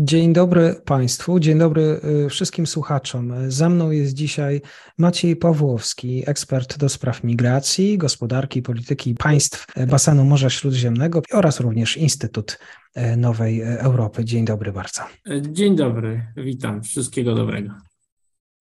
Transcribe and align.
Dzień 0.00 0.32
dobry 0.32 0.74
Państwu, 0.84 1.40
dzień 1.40 1.58
dobry 1.58 2.00
y, 2.26 2.28
wszystkim 2.28 2.66
słuchaczom. 2.66 3.32
Ze 3.48 3.68
mną 3.68 3.90
jest 3.90 4.14
dzisiaj 4.14 4.60
Maciej 4.98 5.36
Pawłowski, 5.36 6.22
ekspert 6.26 6.78
do 6.78 6.88
spraw 6.88 7.24
migracji, 7.24 7.98
gospodarki, 7.98 8.62
polityki 8.62 9.14
państw 9.14 9.66
basenu 9.88 10.24
Morza 10.24 10.50
Śródziemnego 10.50 11.22
oraz 11.32 11.60
również 11.60 11.96
Instytut 11.96 12.58
y, 12.96 13.16
Nowej 13.16 13.62
Europy. 13.62 14.24
Dzień 14.24 14.44
dobry 14.44 14.72
bardzo. 14.72 15.02
Dzień 15.40 15.76
dobry, 15.76 16.26
witam, 16.36 16.82
wszystkiego 16.82 17.34
dobrego. 17.34 17.87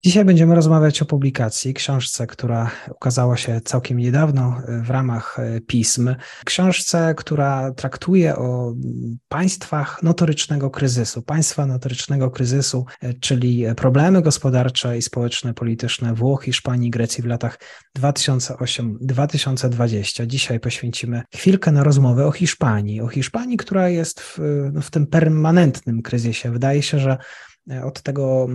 Dzisiaj 0.06 0.26
będziemy 0.26 0.56
rozmawiać 0.56 1.02
o 1.02 1.06
publikacji, 1.06 1.74
książce, 1.74 2.28
która 2.28 2.72
ukazała 2.92 3.38
się 3.38 3.62
całkiem 3.62 3.98
niedawno 3.98 4.62
w 4.84 4.90
ramach 4.90 5.40
e, 5.40 5.62
pism. 5.62 6.16
Książce, 6.46 7.14
która 7.18 7.72
traktuje 7.72 8.36
o 8.36 8.74
państwach 9.28 10.04
notorycznego 10.04 10.70
kryzysu, 10.70 11.22
państwa 11.22 11.66
notorycznego 11.66 12.32
kryzysu, 12.32 12.86
e, 13.02 13.14
czyli 13.14 13.66
problemy 13.78 14.22
gospodarcze 14.22 14.98
i 14.98 15.02
społeczne, 15.02 15.54
polityczne 15.54 16.14
Włoch, 16.14 16.44
Hiszpanii, 16.44 16.90
Grecji 16.90 17.24
w 17.24 17.28
latach 17.28 17.60
2008-2020. 18.00 20.28
Dzisiaj 20.28 20.60
poświęcimy 20.60 21.22
chwilkę 21.36 21.72
na 21.72 21.84
rozmowę 21.84 22.28
o 22.28 22.32
Hiszpanii, 22.32 23.02
o 23.02 23.08
Hiszpanii, 23.08 23.58
która 23.58 23.90
jest 23.90 24.22
w, 24.22 24.40
no, 24.74 24.82
w 24.82 24.92
tym 24.92 25.08
permanentnym 25.08 26.02
kryzysie. 26.02 26.52
Wydaje 26.52 26.82
się, 26.82 27.00
że 27.00 27.18
e, 27.72 27.86
od 27.86 28.02
tego 28.02 28.48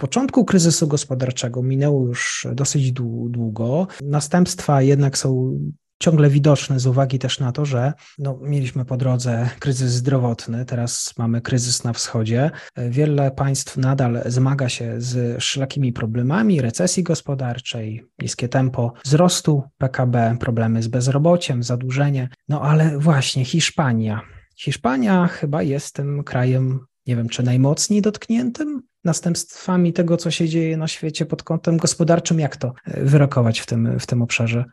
początku 0.00 0.44
kryzysu 0.44 0.88
gospodarczego 0.88 1.62
minęło 1.62 2.06
już 2.06 2.46
dosyć 2.52 2.92
długo. 2.92 3.86
Następstwa 4.02 4.82
jednak 4.82 5.18
są 5.18 5.58
ciągle 6.02 6.30
widoczne 6.30 6.80
z 6.80 6.86
uwagi 6.86 7.18
też 7.18 7.40
na 7.40 7.52
to, 7.52 7.64
że 7.64 7.92
no, 8.18 8.38
mieliśmy 8.42 8.84
po 8.84 8.96
drodze 8.96 9.50
kryzys 9.58 9.92
zdrowotny, 9.92 10.64
teraz 10.64 11.14
mamy 11.18 11.40
kryzys 11.40 11.84
na 11.84 11.92
wschodzie. 11.92 12.50
Wiele 12.76 13.30
państw 13.30 13.76
nadal 13.76 14.22
zmaga 14.26 14.68
się 14.68 14.94
z 14.98 15.42
szlakimi 15.42 15.92
problemami 15.92 16.60
recesji 16.60 17.02
gospodarczej, 17.02 18.04
niskie 18.22 18.48
tempo 18.48 18.92
wzrostu 19.04 19.62
PKB, 19.78 20.36
problemy 20.40 20.82
z 20.82 20.88
bezrobociem, 20.88 21.62
zadłużenie. 21.62 22.28
No 22.48 22.62
ale 22.62 22.98
właśnie 22.98 23.44
Hiszpania. 23.44 24.20
Hiszpania 24.56 25.26
chyba 25.26 25.62
jest 25.62 25.94
tym 25.94 26.24
krajem, 26.24 26.80
nie 27.06 27.16
wiem 27.16 27.28
czy 27.28 27.42
najmocniej 27.42 28.02
dotkniętym 28.02 28.82
następstwami 29.04 29.92
tego, 29.92 30.16
co 30.16 30.30
się 30.30 30.48
dzieje 30.48 30.76
na 30.76 30.88
świecie 30.88 31.26
pod 31.26 31.42
kątem 31.42 31.76
gospodarczym? 31.76 32.40
Jak 32.40 32.56
to 32.56 32.72
wyrokować 32.86 33.60
w 33.60 33.66
tym, 33.66 33.98
w 33.98 34.06
tym 34.06 34.22
obszarze? 34.22 34.64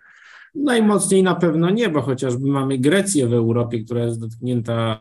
Najmocniej 0.63 1.23
na 1.23 1.35
pewno 1.35 1.69
nie, 1.69 1.89
bo 1.89 2.01
chociażby 2.01 2.47
mamy 2.47 2.77
Grecję 2.77 3.27
w 3.27 3.33
Europie, 3.33 3.83
która 3.83 4.05
jest 4.05 4.19
dotknięta 4.19 4.99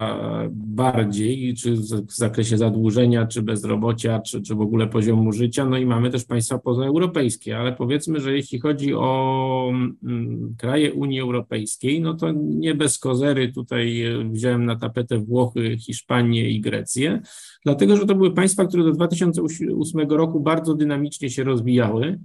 bardziej, 0.51 1.55
czy 1.55 1.73
w 1.77 2.13
zakresie 2.13 2.59
zadłużenia, 2.59 3.27
czy 3.27 3.43
bezrobocia, 3.43 4.21
czy, 4.21 4.43
czy 4.43 4.55
w 4.55 4.61
ogóle 4.61 4.87
poziomu 4.87 5.33
życia, 5.33 5.65
no 5.65 5.79
i 5.79 5.87
mamy 5.87 6.11
też 6.11 6.25
państwa 6.25 6.59
pozaeuropejskie, 6.59 7.59
ale 7.59 7.73
powiedzmy, 7.73 8.21
że 8.21 8.33
jeśli 8.33 8.61
chodzi 8.61 8.95
o 8.95 9.71
mm, 10.05 10.55
kraje 10.59 10.93
Unii 10.93 11.21
Europejskiej, 11.21 12.01
no 12.01 12.15
to 12.15 12.33
nie 12.37 12.75
bez 12.75 12.99
kozery 12.99 13.53
tutaj 13.53 14.05
wziąłem 14.31 14.65
na 14.65 14.77
tapetę 14.77 15.19
Włochy, 15.19 15.77
Hiszpanię 15.79 16.51
i 16.51 16.61
Grecję, 16.61 17.21
dlatego 17.65 17.97
że 17.97 18.07
to 18.07 18.15
były 18.15 18.35
państwa, 18.35 18.65
które 18.65 18.85
do 18.85 18.93
2008 18.93 20.11
roku 20.11 20.41
bardzo 20.41 20.75
dynamicznie 20.75 21.31
się 21.31 21.45
rozwijały. 21.45 22.19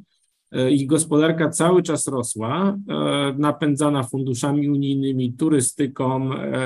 E, 0.52 0.72
ich 0.72 0.88
gospodarka 0.88 1.50
cały 1.50 1.84
czas 1.84 2.08
rosła, 2.08 2.78
e, 2.90 3.34
napędzana 3.38 4.04
funduszami 4.04 4.70
unijnymi, 4.70 5.34
turystyką 5.34 6.34
e, 6.34 6.60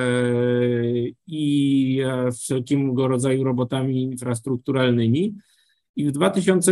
i 1.27 2.01
wszelkiego 2.33 3.07
rodzaju 3.07 3.43
robotami 3.43 4.01
infrastrukturalnymi. 4.01 5.35
I 5.95 6.05
w 6.05 6.11
2000 6.11 6.71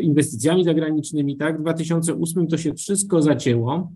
inwestycjami 0.00 0.64
zagranicznymi, 0.64 1.36
tak, 1.36 1.58
w 1.58 1.60
2008 1.60 2.46
to 2.46 2.58
się 2.58 2.74
wszystko 2.74 3.22
zacięło 3.22 3.92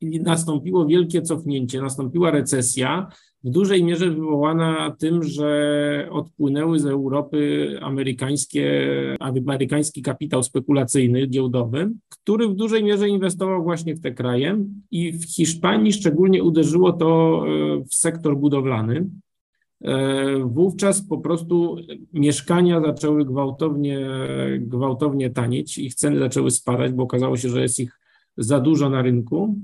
i 0.00 0.20
nastąpiło 0.20 0.86
wielkie 0.86 1.22
cofnięcie, 1.22 1.80
nastąpiła 1.80 2.30
recesja, 2.30 3.08
w 3.44 3.50
dużej 3.50 3.84
mierze 3.84 4.10
wywołana 4.10 4.96
tym, 4.98 5.22
że 5.22 6.08
odpłynęły 6.10 6.78
z 6.78 6.86
Europy 6.86 7.68
amerykańskie, 7.80 8.90
amerykański 9.20 10.02
kapitał 10.02 10.42
spekulacyjny, 10.42 11.26
giełdowy, 11.26 11.90
który 12.08 12.48
w 12.48 12.54
dużej 12.54 12.84
mierze 12.84 13.08
inwestował 13.08 13.62
właśnie 13.62 13.94
w 13.94 14.00
te 14.00 14.12
kraje 14.12 14.64
i 14.90 15.12
w 15.12 15.24
Hiszpanii 15.24 15.92
szczególnie 15.92 16.42
uderzyło 16.42 16.92
to 16.92 17.42
e, 17.46 17.84
w 17.84 17.94
sektor 17.94 18.36
budowlany. 18.36 19.06
E, 19.84 20.38
wówczas 20.44 21.08
po 21.08 21.18
prostu 21.18 21.76
mieszkania 22.12 22.80
zaczęły 22.80 23.24
gwałtownie, 23.24 24.08
gwałtownie 24.58 25.30
tanieć, 25.30 25.78
ich 25.78 25.94
ceny 25.94 26.18
zaczęły 26.18 26.50
spadać, 26.50 26.92
bo 26.92 27.02
okazało 27.02 27.36
się, 27.36 27.48
że 27.48 27.62
jest 27.62 27.80
ich 27.80 28.00
za 28.36 28.60
dużo 28.60 28.90
na 28.90 29.02
rynku. 29.02 29.56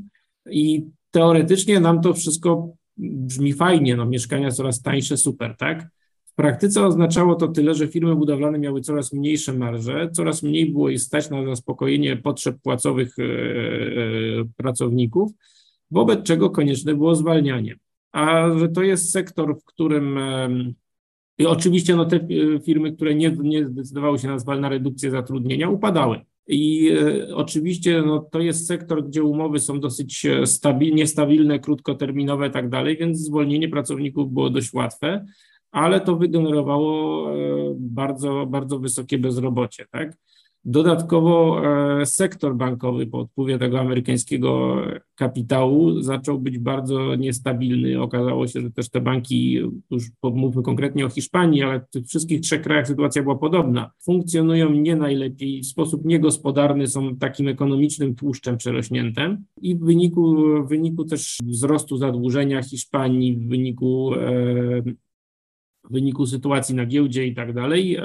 I 0.50 0.84
teoretycznie 1.10 1.80
nam 1.80 2.00
to 2.00 2.14
wszystko 2.14 2.77
brzmi 2.98 3.52
fajnie, 3.52 3.96
no 3.96 4.06
mieszkania 4.06 4.50
coraz 4.50 4.82
tańsze, 4.82 5.16
super, 5.16 5.56
tak? 5.56 5.88
W 6.24 6.34
praktyce 6.34 6.86
oznaczało 6.86 7.34
to 7.34 7.48
tyle, 7.48 7.74
że 7.74 7.88
firmy 7.88 8.16
budowlane 8.16 8.58
miały 8.58 8.80
coraz 8.80 9.12
mniejsze 9.12 9.52
marże, 9.52 10.10
coraz 10.12 10.42
mniej 10.42 10.72
było 10.72 10.88
ich 10.88 11.00
stać 11.00 11.30
na 11.30 11.44
zaspokojenie 11.44 12.16
potrzeb 12.16 12.56
płacowych 12.62 13.18
e, 13.18 13.22
e, 13.22 13.26
pracowników, 14.56 15.32
wobec 15.90 16.22
czego 16.22 16.50
konieczne 16.50 16.94
było 16.94 17.14
zwalnianie. 17.14 17.76
A 18.12 18.48
że 18.58 18.68
to 18.68 18.82
jest 18.82 19.10
sektor, 19.12 19.56
w 19.60 19.64
którym 19.64 20.18
i 21.38 21.46
oczywiście 21.46 21.96
no, 21.96 22.04
te 22.04 22.16
e, 22.16 22.60
firmy, 22.60 22.92
które 22.92 23.14
nie, 23.14 23.30
nie 23.30 23.66
zdecydowały 23.66 24.18
się 24.18 24.28
na, 24.28 24.56
na 24.56 24.68
redukcję 24.68 25.10
zatrudnienia, 25.10 25.68
upadały. 25.70 26.20
I 26.48 26.90
e, 27.28 27.36
oczywiście 27.36 28.02
no, 28.02 28.18
to 28.30 28.40
jest 28.40 28.66
sektor, 28.66 29.08
gdzie 29.08 29.22
umowy 29.22 29.60
są 29.60 29.80
dosyć 29.80 30.26
e, 30.26 30.46
stabilnie, 30.46 31.06
stabilne, 31.06 31.58
krótkoterminowe 31.58 32.48
i 32.48 32.50
tak 32.50 32.68
dalej, 32.68 32.96
więc 32.96 33.18
zwolnienie 33.18 33.68
pracowników 33.68 34.32
było 34.32 34.50
dość 34.50 34.72
łatwe, 34.72 35.26
ale 35.70 36.00
to 36.00 36.16
wygenerowało 36.16 37.28
bardzo, 37.76 38.46
bardzo 38.46 38.78
wysokie 38.78 39.18
bezrobocie. 39.18 39.86
Tak? 39.90 40.16
Dodatkowo 40.64 41.62
e, 42.00 42.06
sektor 42.06 42.56
bankowy 42.56 43.06
po 43.06 43.18
odpływie 43.18 43.58
tego 43.58 43.80
amerykańskiego 43.80 44.76
kapitału 45.14 46.02
zaczął 46.02 46.38
być 46.38 46.58
bardzo 46.58 47.14
niestabilny. 47.14 48.02
Okazało 48.02 48.46
się, 48.46 48.60
że 48.60 48.70
też 48.70 48.88
te 48.88 49.00
banki, 49.00 49.52
już 49.90 50.04
mówmy 50.22 50.62
konkretnie 50.62 51.06
o 51.06 51.08
Hiszpanii, 51.08 51.62
ale 51.62 51.80
w 51.80 51.90
tych 51.90 52.06
wszystkich 52.06 52.40
trzech 52.40 52.62
krajach 52.62 52.86
sytuacja 52.86 53.22
była 53.22 53.36
podobna. 53.36 53.90
Funkcjonują 54.04 54.70
nie 54.70 54.96
najlepiej, 54.96 55.62
w 55.62 55.66
sposób 55.66 56.04
niegospodarny, 56.04 56.86
są 56.86 57.16
takim 57.16 57.48
ekonomicznym 57.48 58.14
tłuszczem 58.14 58.56
przerośnięte 58.56 59.38
i 59.60 59.76
w 59.76 59.80
wyniku, 59.80 60.36
w 60.64 60.68
wyniku 60.68 61.04
też 61.04 61.38
wzrostu 61.42 61.96
zadłużenia 61.96 62.62
Hiszpanii, 62.62 63.36
w 63.36 63.48
wyniku 63.48 64.14
e, 64.14 64.82
w 65.90 65.92
wyniku 65.92 66.26
sytuacji 66.26 66.74
na 66.74 66.86
giełdzie 66.86 67.26
i 67.26 67.34
tak 67.34 67.52
dalej, 67.52 67.96
e, 67.96 68.02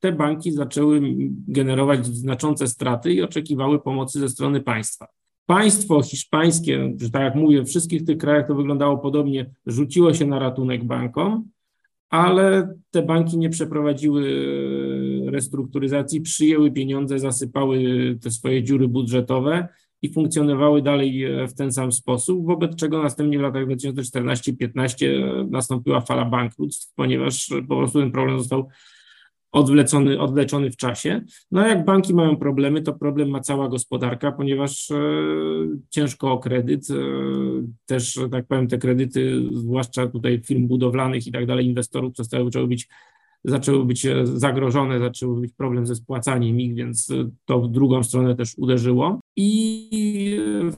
te 0.00 0.12
banki 0.12 0.52
zaczęły 0.52 1.00
generować 1.48 2.06
znaczące 2.06 2.68
straty 2.68 3.12
i 3.12 3.22
oczekiwały 3.22 3.80
pomocy 3.80 4.20
ze 4.20 4.28
strony 4.28 4.60
państwa. 4.60 5.06
Państwo 5.46 6.02
hiszpańskie, 6.02 6.92
że 7.00 7.10
tak 7.10 7.22
jak 7.22 7.34
mówię, 7.34 7.62
w 7.62 7.68
wszystkich 7.68 8.04
tych 8.04 8.18
krajach 8.18 8.46
to 8.46 8.54
wyglądało 8.54 8.98
podobnie, 8.98 9.50
rzuciło 9.66 10.14
się 10.14 10.26
na 10.26 10.38
ratunek 10.38 10.84
bankom, 10.84 11.48
ale 12.10 12.74
te 12.90 13.02
banki 13.02 13.38
nie 13.38 13.50
przeprowadziły 13.50 14.22
e, 15.26 15.30
restrukturyzacji, 15.30 16.20
przyjęły 16.20 16.72
pieniądze, 16.72 17.18
zasypały 17.18 17.78
te 18.22 18.30
swoje 18.30 18.62
dziury 18.62 18.88
budżetowe 18.88 19.68
i 20.02 20.12
funkcjonowały 20.12 20.82
dalej 20.82 21.24
e, 21.24 21.48
w 21.48 21.54
ten 21.54 21.72
sam 21.72 21.92
sposób, 21.92 22.46
wobec 22.46 22.76
czego 22.76 23.02
następnie 23.02 23.38
w 23.38 23.42
latach 23.42 23.66
2014-15 23.66 25.06
e, 25.06 25.46
nastąpiła 25.50 26.00
fala 26.00 26.24
bankructw, 26.24 26.94
ponieważ 26.94 27.50
po 27.68 27.76
prostu 27.76 28.00
ten 28.00 28.12
problem 28.12 28.38
został 28.38 28.68
odwlecony, 29.52 30.20
odwleczony 30.20 30.70
w 30.70 30.76
czasie. 30.76 31.20
No 31.50 31.60
a 31.60 31.68
jak 31.68 31.84
banki 31.84 32.14
mają 32.14 32.36
problemy, 32.36 32.82
to 32.82 32.92
problem 32.92 33.30
ma 33.30 33.40
cała 33.40 33.68
gospodarka, 33.68 34.32
ponieważ 34.32 34.90
e, 34.90 34.96
ciężko 35.90 36.32
o 36.32 36.38
kredyt, 36.38 36.90
e, 36.90 36.94
też, 37.86 38.18
tak 38.30 38.46
powiem, 38.46 38.68
te 38.68 38.78
kredyty, 38.78 39.42
zwłaszcza 39.52 40.06
tutaj 40.06 40.40
firm 40.44 40.68
budowlanych 40.68 41.26
i 41.26 41.32
tak 41.32 41.46
dalej, 41.46 41.66
inwestorów 41.66 42.12
przestały 42.12 42.50
być 42.68 42.88
zaczęły 43.44 43.84
być 43.84 44.06
zagrożone, 44.24 44.98
zaczęły 44.98 45.40
być 45.40 45.52
problem 45.52 45.86
ze 45.86 45.94
spłacaniem 45.94 46.60
ich, 46.60 46.74
więc 46.74 47.08
to 47.44 47.60
w 47.60 47.68
drugą 47.68 48.02
stronę 48.02 48.36
też 48.36 48.54
uderzyło. 48.58 49.20
I 49.36 49.90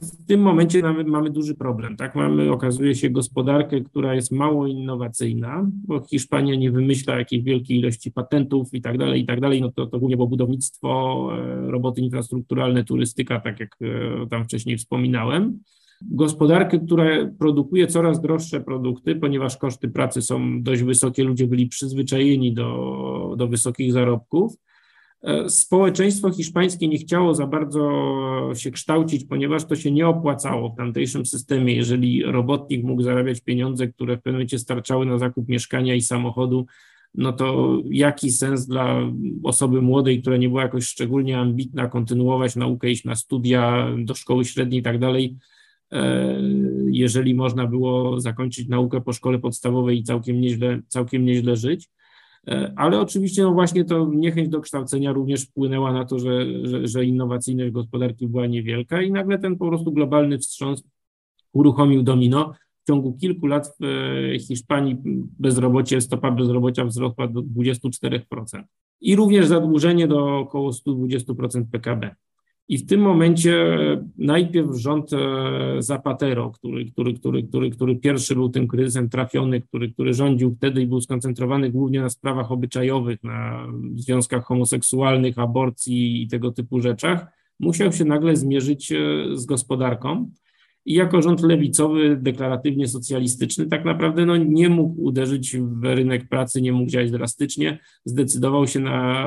w 0.01 0.25
tym 0.27 0.41
momencie 0.41 0.81
mamy, 0.81 1.03
mamy 1.03 1.29
duży 1.29 1.55
problem. 1.55 1.97
Tak? 1.97 2.15
Mamy, 2.15 2.51
okazuje 2.51 2.95
się, 2.95 3.09
gospodarkę, 3.09 3.81
która 3.81 4.15
jest 4.15 4.31
mało 4.31 4.67
innowacyjna, 4.67 5.69
bo 5.87 6.01
Hiszpania 6.01 6.55
nie 6.55 6.71
wymyśla 6.71 7.17
jakiejś 7.17 7.43
wielkiej 7.43 7.77
ilości 7.77 8.11
patentów 8.11 8.73
i 8.73 8.81
tak 8.81 8.97
dalej, 8.97 9.21
i 9.21 9.25
tak 9.25 9.41
dalej. 9.41 9.61
No 9.61 9.71
to, 9.71 9.87
to 9.87 9.99
głównie 9.99 10.15
było 10.15 10.27
budownictwo, 10.27 11.29
e, 11.37 11.71
roboty 11.71 12.01
infrastrukturalne, 12.01 12.83
turystyka, 12.83 13.39
tak 13.39 13.59
jak 13.59 13.77
e, 13.81 14.27
tam 14.27 14.43
wcześniej 14.43 14.77
wspominałem 14.77 15.59
gospodarkę, 16.11 16.79
która 16.79 17.05
produkuje 17.39 17.87
coraz 17.87 18.21
droższe 18.21 18.61
produkty, 18.61 19.15
ponieważ 19.15 19.57
koszty 19.57 19.89
pracy 19.89 20.21
są 20.21 20.63
dość 20.63 20.83
wysokie, 20.83 21.23
ludzie 21.23 21.47
byli 21.47 21.67
przyzwyczajeni 21.67 22.53
do, 22.53 23.35
do 23.37 23.47
wysokich 23.47 23.93
zarobków. 23.93 24.55
E, 25.23 25.49
społeczeństwo 25.49 26.31
hiszpańskie 26.31 26.87
nie 26.87 26.97
chciało 26.97 27.35
za 27.35 27.47
bardzo 27.47 27.91
się 28.55 28.71
kształcić, 28.71 29.25
ponieważ 29.25 29.65
to 29.65 29.75
się 29.75 29.91
nie 29.91 30.07
opłacało 30.07 30.69
w 30.69 30.75
tamtejszym 30.75 31.25
systemie. 31.25 31.75
Jeżeli 31.75 32.23
robotnik 32.23 32.83
mógł 32.83 33.01
zarabiać 33.01 33.41
pieniądze, 33.41 33.87
które 33.87 34.17
w 34.17 34.21
pewnym 34.21 34.35
momencie 34.35 34.59
starczały 34.59 35.05
na 35.05 35.17
zakup 35.17 35.49
mieszkania 35.49 35.95
i 35.95 36.01
samochodu, 36.01 36.65
no 37.15 37.33
to 37.33 37.77
jaki 37.89 38.31
sens 38.31 38.67
dla 38.67 38.99
osoby 39.43 39.81
młodej, 39.81 40.21
która 40.21 40.37
nie 40.37 40.49
była 40.49 40.61
jakoś 40.61 40.85
szczególnie 40.85 41.39
ambitna, 41.39 41.87
kontynuować 41.87 42.55
naukę, 42.55 42.91
iść 42.91 43.05
na 43.05 43.15
studia 43.15 43.89
do 43.97 44.15
szkoły 44.15 44.45
średniej 44.45 44.79
i 44.79 44.83
tak 44.83 44.99
dalej, 44.99 45.37
jeżeli 46.91 47.35
można 47.35 47.67
było 47.67 48.19
zakończyć 48.19 48.67
naukę 48.67 49.01
po 49.01 49.13
szkole 49.13 49.39
podstawowej 49.39 49.99
i 49.99 50.03
całkiem 50.03 50.41
nieźle, 50.41 50.81
całkiem 50.87 51.25
nieźle 51.25 51.55
żyć. 51.55 51.89
E, 52.47 52.73
ale 52.75 52.99
oczywiście 52.99 53.43
no 53.43 53.53
właśnie 53.53 53.85
to 53.85 54.09
niechęć 54.13 54.49
do 54.49 54.61
kształcenia 54.61 55.11
również 55.11 55.41
wpłynęła 55.41 55.93
na 55.93 56.05
to, 56.05 56.19
że, 56.19 56.45
że, 56.67 56.87
że 56.87 57.05
innowacyjność 57.05 57.71
gospodarki 57.71 58.27
była 58.27 58.47
niewielka 58.47 59.01
i 59.01 59.11
nagle 59.11 59.39
ten 59.39 59.57
po 59.57 59.67
prostu 59.67 59.91
globalny 59.91 60.37
wstrząs 60.37 60.83
uruchomił 61.53 62.03
domino. 62.03 62.53
W 62.83 62.87
ciągu 62.87 63.17
kilku 63.17 63.47
lat 63.47 63.75
w 63.79 63.83
e, 64.35 64.39
Hiszpanii 64.39 64.97
bezrobocie, 65.39 66.01
stopa 66.01 66.31
bezrobocia 66.31 66.85
wzrosła 66.85 67.27
do 67.27 67.41
24% 67.41 68.63
i 69.01 69.15
również 69.15 69.47
zadłużenie 69.47 70.07
do 70.07 70.39
około 70.39 70.71
120% 70.71 71.63
PKB. 71.71 72.15
I 72.67 72.77
w 72.77 72.85
tym 72.85 73.01
momencie 73.01 73.77
najpierw 74.17 74.75
rząd 74.75 75.13
e, 75.13 75.17
Zapatero, 75.79 76.51
który, 76.51 76.85
który, 76.85 77.13
który, 77.13 77.43
który, 77.43 77.71
który 77.71 77.95
pierwszy 77.95 78.35
był 78.35 78.49
tym 78.49 78.67
kryzysem 78.67 79.09
trafiony, 79.09 79.61
który, 79.61 79.91
który 79.91 80.13
rządził 80.13 80.55
wtedy 80.55 80.81
i 80.81 80.87
był 80.87 81.01
skoncentrowany 81.01 81.69
głównie 81.69 82.01
na 82.01 82.09
sprawach 82.09 82.51
obyczajowych, 82.51 83.23
na 83.23 83.67
związkach 83.95 84.43
homoseksualnych, 84.43 85.39
aborcji 85.39 86.23
i 86.23 86.27
tego 86.27 86.51
typu 86.51 86.81
rzeczach, 86.81 87.25
musiał 87.59 87.91
się 87.91 88.05
nagle 88.05 88.35
zmierzyć 88.35 88.91
e, 88.91 88.97
z 89.33 89.45
gospodarką. 89.45 90.29
I 90.85 90.93
jako 90.93 91.21
rząd 91.21 91.41
lewicowy, 91.41 92.17
deklaratywnie 92.21 92.87
socjalistyczny, 92.87 93.65
tak 93.65 93.85
naprawdę 93.85 94.25
no, 94.25 94.37
nie 94.37 94.69
mógł 94.69 95.03
uderzyć 95.03 95.57
w 95.57 95.83
rynek 95.83 96.29
pracy, 96.29 96.61
nie 96.61 96.71
mógł 96.71 96.89
działać 96.89 97.11
drastycznie. 97.11 97.79
Zdecydował 98.05 98.67
się 98.67 98.79
na 98.79 99.25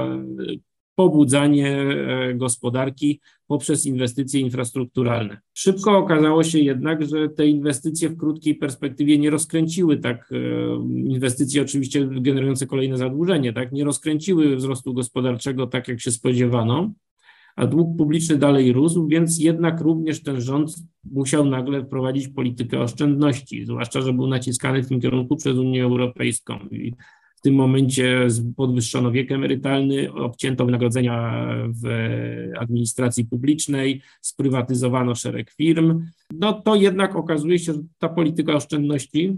pobudzanie 0.97 1.69
e, 1.69 2.35
gospodarki 2.35 3.21
poprzez 3.47 3.87
inwestycje 3.87 4.41
infrastrukturalne. 4.41 5.39
Szybko 5.55 5.99
okazało 5.99 6.45
się 6.45 6.59
jednak, 6.59 7.07
że 7.07 7.29
te 7.29 7.47
inwestycje 7.47 8.09
w 8.09 8.17
krótkiej 8.17 8.55
perspektywie 8.55 9.19
nie 9.19 9.31
rozkręciły 9.31 9.97
tak, 9.97 10.33
e, 10.33 10.37
inwestycje 10.87 11.63
oczywiście 11.63 12.09
generujące 12.21 12.67
kolejne 12.67 12.97
zadłużenie, 12.97 13.53
tak, 13.53 13.73
nie 13.73 13.85
rozkręciły 13.85 14.57
wzrostu 14.57 14.95
gospodarczego 14.95 15.67
tak, 15.67 15.89
jak 15.89 16.01
się 16.01 16.11
spodziewano, 16.11 16.93
a 17.57 17.67
dług 17.67 17.97
publiczny 17.97 18.39
dalej 18.39 18.73
rósł, 18.73 19.07
więc 19.07 19.39
jednak 19.39 19.81
również 19.81 20.23
ten 20.23 20.41
rząd 20.41 20.75
musiał 21.05 21.45
nagle 21.45 21.85
wprowadzić 21.85 22.29
politykę 22.29 22.81
oszczędności, 22.81 23.65
zwłaszcza, 23.65 24.01
że 24.01 24.13
był 24.13 24.27
naciskany 24.27 24.83
w 24.83 24.89
tym 24.89 25.01
kierunku 25.01 25.37
przez 25.37 25.57
Unię 25.57 25.85
Europejską. 25.85 26.59
I 26.71 26.95
tym 27.47 27.55
momencie 27.55 28.29
podwyższono 28.57 29.13
wiek 29.13 29.33
emerytalny, 29.33 30.13
obcięto 30.13 30.67
wynagrodzenia 30.67 31.47
w 31.83 31.89
administracji 32.59 33.25
publicznej, 33.25 34.03
sprywatyzowano 34.21 35.15
szereg 35.15 35.51
firm. 35.51 36.07
No 36.35 36.53
to 36.53 36.75
jednak 36.75 37.17
okazuje 37.17 37.59
się, 37.59 37.73
że 37.73 37.79
ta 37.99 38.09
polityka 38.09 38.55
oszczędności 38.55 39.37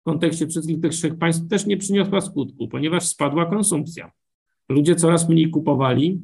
w 0.00 0.04
kontekście 0.04 0.46
wszystkich 0.46 0.80
tych 0.80 0.92
trzech 0.92 1.18
państw 1.18 1.48
też 1.48 1.66
nie 1.66 1.76
przyniosła 1.76 2.20
skutku, 2.20 2.68
ponieważ 2.68 3.06
spadła 3.06 3.46
konsumpcja. 3.46 4.10
Ludzie 4.68 4.94
coraz 4.94 5.28
mniej 5.28 5.50
kupowali, 5.50 6.20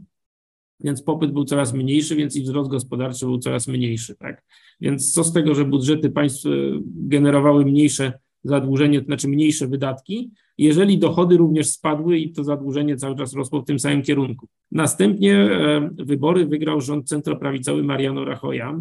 więc 0.81 1.03
popyt 1.03 1.33
był 1.33 1.45
coraz 1.45 1.75
mniejszy, 1.75 2.17
więc 2.17 2.37
i 2.37 2.43
wzrost 2.43 2.71
gospodarczy 2.71 3.27
był 3.27 3.39
coraz 3.39 3.69
mniejszy. 3.69 4.17
Tak? 4.17 4.45
Więc 4.81 5.13
co 5.13 5.25
z 5.25 5.33
tego, 5.33 5.55
że 5.55 5.65
budżety 5.65 6.11
państw 6.11 6.45
generowały 6.85 7.65
mniejsze 7.65 8.13
zadłużenie, 8.45 9.01
to 9.01 9.07
znaczy 9.07 9.29
mniejsze 9.29 9.67
wydatki, 9.67 10.31
jeżeli 10.61 10.99
dochody 10.99 11.37
również 11.37 11.69
spadły 11.69 12.19
i 12.19 12.33
to 12.33 12.45
zadłużenie 12.45 12.97
cały 12.97 13.17
czas 13.17 13.35
rosło 13.35 13.63
w 13.63 13.65
tym 13.65 13.79
samym 13.79 14.03
kierunku. 14.03 14.47
Następnie 14.73 15.37
e, 15.37 15.91
wybory 15.95 16.47
wygrał 16.47 16.81
rząd 16.81 17.09
centroprawicowy 17.09 17.83
Mariano 17.83 18.25
Rajoya, 18.25 18.81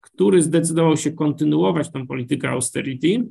który 0.00 0.42
zdecydował 0.42 0.96
się 0.96 1.12
kontynuować 1.12 1.90
tę 1.90 2.06
politykę 2.06 2.50
austerity, 2.50 3.28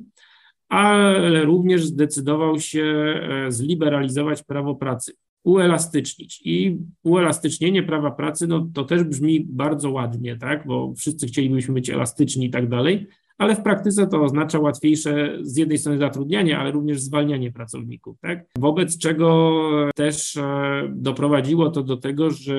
ale 0.68 1.44
również 1.44 1.84
zdecydował 1.84 2.60
się 2.60 2.84
e, 2.84 3.52
zliberalizować 3.52 4.42
prawo 4.42 4.74
pracy, 4.74 5.12
uelastycznić. 5.44 6.40
I 6.44 6.78
uelastycznienie 7.04 7.82
prawa 7.82 8.10
pracy, 8.10 8.46
no 8.46 8.68
to 8.74 8.84
też 8.84 9.04
brzmi 9.04 9.46
bardzo 9.48 9.90
ładnie, 9.90 10.36
tak, 10.36 10.66
bo 10.66 10.94
wszyscy 10.96 11.26
chcielibyśmy 11.26 11.74
być 11.74 11.90
elastyczni 11.90 12.46
i 12.46 12.50
tak 12.50 12.68
dalej, 12.68 13.06
ale 13.38 13.56
w 13.56 13.62
praktyce 13.62 14.06
to 14.06 14.22
oznacza 14.22 14.58
łatwiejsze 14.58 15.38
z 15.40 15.56
jednej 15.56 15.78
strony 15.78 15.98
zatrudnianie, 15.98 16.58
ale 16.58 16.70
również 16.70 17.00
zwalnianie 17.00 17.52
pracowników. 17.52 18.18
Tak? 18.20 18.44
Wobec 18.58 18.98
czego 18.98 19.60
też 19.94 20.36
e, 20.36 20.88
doprowadziło 20.94 21.70
to 21.70 21.82
do 21.82 21.96
tego, 21.96 22.30
że 22.30 22.54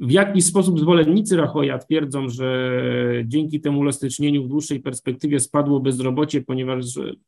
w 0.00 0.10
jakiś 0.10 0.44
sposób 0.44 0.80
zwolennicy 0.80 1.36
Rachoja 1.36 1.78
twierdzą, 1.78 2.28
że 2.28 2.82
dzięki 3.24 3.60
temu 3.60 3.82
elastycznieniu 3.82 4.44
w 4.44 4.48
dłuższej 4.48 4.80
perspektywie 4.80 5.40
spadło 5.40 5.80
bezrobocie, 5.80 6.40
ponieważ 6.40 6.84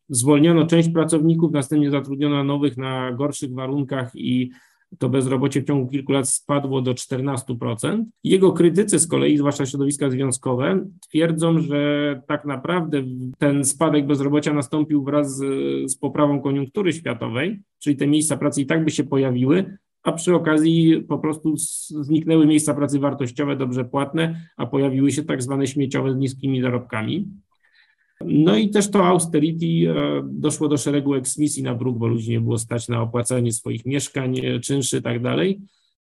zwolniono 0.09 0.67
część 0.67 0.89
pracowników, 0.89 1.53
następnie 1.53 1.91
zatrudniono 1.91 2.45
nowych 2.45 2.77
na 2.77 3.13
gorszych 3.13 3.55
warunkach 3.55 4.11
i 4.15 4.51
to 4.99 5.09
bezrobocie 5.09 5.63
w 5.63 5.65
ciągu 5.65 5.91
kilku 5.91 6.13
lat 6.13 6.29
spadło 6.29 6.83
do 6.83 6.95
14%. 6.95 8.05
Jego 8.25 8.53
krytycy 8.53 8.99
z 8.99 9.07
kolei, 9.07 9.39
zwłaszcza 9.39 9.67
środowiska 9.67 10.11
związkowe, 10.11 10.87
twierdzą, 11.01 11.59
że 11.59 12.23
tak 12.27 12.45
naprawdę 12.45 13.03
ten 13.39 13.65
spadek 13.65 14.07
bezrobocia 14.07 14.53
nastąpił 14.53 15.05
wraz 15.05 15.37
z, 15.37 15.43
z 15.91 15.97
poprawą 15.97 16.41
koniunktury 16.41 16.93
światowej, 16.93 17.61
czyli 17.79 17.97
te 17.97 18.07
miejsca 18.07 18.37
pracy 18.37 18.63
i 18.63 18.67
tak 18.67 18.85
by 18.85 18.91
się 18.91 19.05
pojawiły, 19.05 19.79
a 20.03 20.13
przy 20.13 20.35
okazji 20.35 21.05
po 21.09 21.19
prostu 21.19 21.55
zniknęły 22.01 22.47
miejsca 22.47 22.75
pracy 22.75 22.99
wartościowe, 22.99 23.57
dobrze 23.57 23.85
płatne, 23.85 24.41
a 24.57 24.67
pojawiły 24.67 25.13
się 25.13 25.25
tak 25.25 25.43
zwane 25.43 25.67
śmieciowe 25.67 26.13
z 26.13 26.17
niskimi 26.17 26.63
zarobkami. 26.63 27.29
No 28.25 28.57
i 28.57 28.71
też 28.71 28.91
to 28.91 29.07
austerity 29.07 29.67
e, 29.67 30.23
doszło 30.25 30.69
do 30.69 30.77
szeregu 30.77 31.15
eksmisji 31.15 31.63
na 31.63 31.75
bruk, 31.75 31.99
bo 31.99 32.07
ludzi 32.07 32.31
nie 32.31 32.41
było 32.41 32.59
stać 32.59 32.89
na 32.89 33.03
opłacanie 33.03 33.53
swoich 33.53 33.87
mieszkań, 33.87 34.39
e, 34.39 34.61
czynszy 34.61 34.99
i 34.99 35.03
tak 35.03 35.23
dalej. 35.23 35.61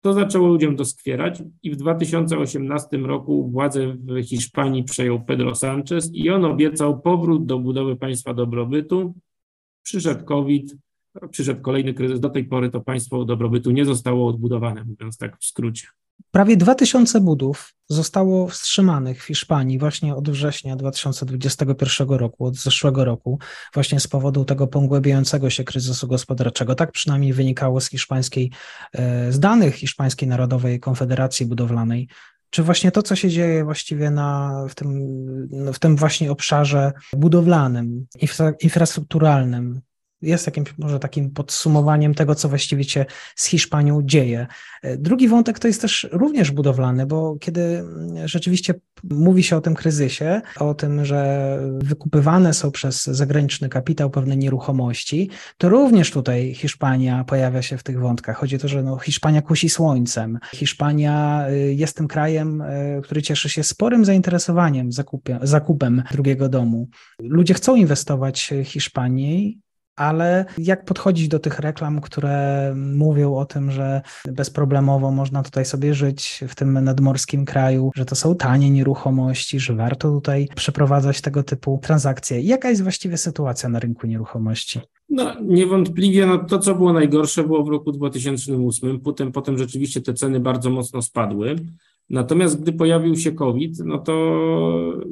To 0.02 0.14
zaczęło 0.14 0.48
ludziom 0.48 0.76
doskwierać 0.76 1.44
i 1.64 1.72
w 1.72 1.76
2018 1.76 2.98
roku 2.98 3.50
władzę 3.52 3.88
w 3.88 4.24
Hiszpanii 4.24 4.84
przejął 4.84 5.26
Pedro 5.26 5.56
Sanchez 5.56 6.10
i 6.14 6.30
on 6.30 6.46
obiecał 6.46 7.02
powrót 7.02 7.46
do 7.46 7.60
budowy 7.60 7.96
państwa 7.96 8.34
dobrobytu. 8.34 9.14
Przyszedł 9.84 10.26
COVID, 10.26 10.76
przyszedł 11.32 11.62
kolejny 11.62 11.94
kryzys. 11.94 12.20
Do 12.20 12.30
tej 12.30 12.44
pory 12.44 12.70
to 12.70 12.82
państwo 12.82 13.26
dobrobytu 13.26 13.72
nie 13.72 13.86
zostało 13.86 14.28
odbudowane, 14.28 14.84
mówiąc 14.84 15.18
tak 15.18 15.38
w 15.40 15.46
skrócie. 15.46 15.88
Prawie 16.32 16.58
2000 16.58 17.22
budów 17.22 17.74
zostało 17.90 18.48
wstrzymanych 18.48 19.24
w 19.24 19.26
Hiszpanii 19.26 19.80
właśnie 19.80 20.16
od 20.16 20.30
września 20.30 20.76
2021 20.76 22.10
roku, 22.10 22.46
od 22.46 22.56
zeszłego 22.56 23.06
roku, 23.06 23.40
właśnie 23.74 24.00
z 24.00 24.08
powodu 24.08 24.46
tego 24.46 24.68
pogłębiającego 24.68 25.50
się 25.50 25.64
kryzysu 25.64 26.08
gospodarczego. 26.08 26.76
Tak 26.76 26.92
przynajmniej 26.92 27.34
wynikało 27.34 27.82
z 27.82 27.90
hiszpańskiej, 27.90 28.52
e, 28.94 29.32
z 29.32 29.40
danych 29.40 29.76
Hiszpańskiej 29.76 30.28
Narodowej 30.28 30.80
Konfederacji 30.80 31.46
Budowlanej. 31.46 32.08
Czy 32.50 32.64
właśnie 32.64 32.92
to, 32.92 33.04
co 33.04 33.16
się 33.16 33.30
dzieje 33.30 33.64
właściwie 33.64 34.12
na, 34.12 34.52
w, 34.70 34.76
tym, 34.76 34.90
w 35.74 35.80
tym 35.80 35.96
właśnie 35.96 36.32
obszarze 36.32 36.92
budowlanym, 37.14 38.06
infrastrukturalnym, 38.62 39.82
jest 40.22 40.46
jakimś 40.46 40.78
może 40.78 41.00
takim 41.00 41.32
podsumowaniem 41.32 42.14
tego, 42.14 42.36
co 42.36 42.50
właściwie 42.50 42.84
się 42.84 43.06
z 43.36 43.46
Hiszpanią 43.46 44.02
dzieje. 44.04 44.48
Drugi 44.98 45.28
wątek 45.28 45.60
to 45.60 45.68
jest 45.68 45.82
też 45.82 46.08
również 46.12 46.52
budowlany, 46.52 47.06
bo 47.06 47.36
kiedy 47.40 47.84
rzeczywiście 48.26 48.74
mówi 49.04 49.44
się 49.44 49.58
o 49.58 49.62
tym 49.62 49.76
kryzysie, 49.76 50.42
o 50.60 50.74
tym, 50.74 51.06
że 51.06 51.60
wykupywane 51.80 52.54
są 52.54 52.72
przez 52.72 53.04
zagraniczny 53.04 53.70
kapitał 53.70 54.10
pewne 54.10 54.38
nieruchomości, 54.38 55.30
to 55.58 55.70
również 55.70 56.12
tutaj 56.12 56.54
Hiszpania 56.54 57.24
pojawia 57.24 57.62
się 57.62 57.78
w 57.78 57.84
tych 57.84 58.00
wątkach. 58.00 58.38
Chodzi 58.38 58.56
o 58.56 58.60
to, 58.60 58.68
że 58.68 58.84
no, 58.84 58.98
Hiszpania 58.98 59.42
kusi 59.42 59.70
słońcem. 59.70 60.40
Hiszpania 60.56 61.46
y, 61.50 61.74
jest 61.74 61.98
tym 61.98 62.08
krajem, 62.08 62.62
y, 62.62 63.02
który 63.04 63.22
cieszy 63.22 63.50
się 63.50 63.64
sporym 63.64 64.06
zainteresowaniem 64.06 64.92
zakupem, 64.92 65.40
zakupem 65.42 66.04
drugiego 66.12 66.50
domu. 66.50 66.88
Ludzie 67.20 67.54
chcą 67.54 67.76
inwestować 67.76 68.50
w 68.64 68.68
Hiszpanii, 68.68 69.60
ale 69.96 70.46
jak 70.58 70.86
podchodzić 70.86 71.28
do 71.28 71.40
tych 71.40 71.60
reklam, 71.60 72.02
które 72.02 72.74
mówią 72.76 73.36
o 73.36 73.46
tym, 73.46 73.72
że 73.72 74.02
bezproblemowo 74.32 75.12
można 75.12 75.44
tutaj 75.44 75.66
sobie 75.66 75.94
żyć 75.94 76.44
w 76.48 76.56
tym 76.56 76.84
nadmorskim 76.84 77.46
kraju, 77.46 77.92
że 77.96 78.06
to 78.06 78.16
są 78.16 78.36
tanie 78.36 78.70
nieruchomości, 78.70 79.60
że 79.60 79.76
warto 79.76 80.12
tutaj 80.12 80.48
przeprowadzać 80.56 81.22
tego 81.22 81.44
typu 81.44 81.80
transakcje. 81.84 82.42
Jaka 82.42 82.70
jest 82.70 82.84
właściwie 82.84 83.18
sytuacja 83.18 83.70
na 83.70 83.80
rynku 83.80 84.08
nieruchomości? 84.08 84.80
No, 85.10 85.36
niewątpliwie 85.42 86.26
no, 86.26 86.38
to, 86.38 86.60
co 86.60 86.76
było 86.76 86.94
najgorsze, 86.94 87.44
było 87.44 87.64
w 87.64 87.70
roku 87.70 87.92
2008. 87.92 89.00
Potem, 89.00 89.32
potem 89.32 89.58
rzeczywiście 89.58 90.02
te 90.02 90.14
ceny 90.14 90.40
bardzo 90.40 90.70
mocno 90.70 91.02
spadły. 91.02 91.56
Natomiast 92.10 92.62
gdy 92.62 92.74
pojawił 92.74 93.16
się 93.16 93.32
COVID, 93.32 93.80
no 93.86 93.98
to 93.98 94.14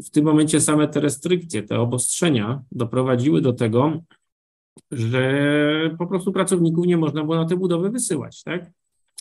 w 0.06 0.10
tym 0.10 0.26
momencie 0.26 0.62
same 0.62 0.88
te 0.88 1.00
restrykcje, 1.00 1.64
te 1.64 1.80
obostrzenia 1.80 2.62
doprowadziły 2.72 3.42
do 3.42 3.54
tego, 3.54 3.94
że 4.92 5.96
po 6.00 6.08
prostu 6.08 6.32
pracowników 6.32 6.86
nie 6.86 6.98
można 6.98 7.24
było 7.24 7.36
na 7.36 7.46
te 7.46 7.58
budowy 7.58 7.90
wysyłać, 7.90 8.44
tak? 8.44 8.72